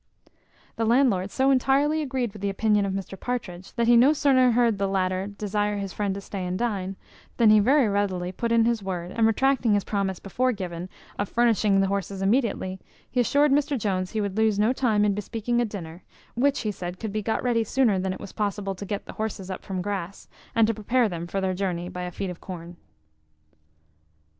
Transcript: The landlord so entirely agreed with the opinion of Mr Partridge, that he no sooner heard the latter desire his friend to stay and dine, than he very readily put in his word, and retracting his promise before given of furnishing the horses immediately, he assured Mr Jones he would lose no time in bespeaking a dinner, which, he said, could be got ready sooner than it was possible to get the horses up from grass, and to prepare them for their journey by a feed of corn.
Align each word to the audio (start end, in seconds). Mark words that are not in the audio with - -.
The 0.77 0.85
landlord 0.85 1.29
so 1.29 1.51
entirely 1.51 2.01
agreed 2.01 2.33
with 2.33 2.41
the 2.41 2.49
opinion 2.49 2.87
of 2.87 2.93
Mr 2.93 3.19
Partridge, 3.19 3.71
that 3.75 3.85
he 3.85 3.95
no 3.95 4.13
sooner 4.13 4.49
heard 4.53 4.79
the 4.79 4.87
latter 4.87 5.27
desire 5.27 5.77
his 5.77 5.93
friend 5.93 6.15
to 6.15 6.21
stay 6.21 6.43
and 6.43 6.57
dine, 6.57 6.95
than 7.37 7.51
he 7.51 7.59
very 7.59 7.87
readily 7.87 8.31
put 8.31 8.51
in 8.51 8.65
his 8.65 8.81
word, 8.81 9.11
and 9.11 9.27
retracting 9.27 9.75
his 9.75 9.83
promise 9.83 10.17
before 10.17 10.53
given 10.53 10.89
of 11.19 11.29
furnishing 11.29 11.79
the 11.81 11.85
horses 11.87 12.23
immediately, 12.23 12.79
he 13.11 13.19
assured 13.19 13.51
Mr 13.51 13.77
Jones 13.77 14.09
he 14.13 14.21
would 14.21 14.37
lose 14.37 14.57
no 14.57 14.73
time 14.73 15.05
in 15.05 15.13
bespeaking 15.13 15.61
a 15.61 15.65
dinner, 15.65 16.01
which, 16.33 16.61
he 16.61 16.71
said, 16.71 16.99
could 16.99 17.13
be 17.13 17.21
got 17.21 17.43
ready 17.43 17.63
sooner 17.63 17.99
than 17.99 18.11
it 18.11 18.19
was 18.19 18.31
possible 18.33 18.73
to 18.73 18.85
get 18.85 19.05
the 19.05 19.13
horses 19.13 19.51
up 19.51 19.61
from 19.63 19.83
grass, 19.83 20.27
and 20.55 20.65
to 20.65 20.73
prepare 20.73 21.07
them 21.09 21.27
for 21.27 21.39
their 21.39 21.53
journey 21.53 21.87
by 21.89 22.01
a 22.01 22.11
feed 22.11 22.31
of 22.31 22.41
corn. 22.41 22.75